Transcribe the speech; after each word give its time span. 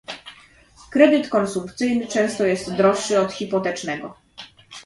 Kredyt 0.91 1.29
konsumpcyjny 1.29 2.07
często 2.07 2.45
jest 2.45 2.73
droższy 2.73 3.19
od 3.19 3.33
hipotecznego. 3.33 4.17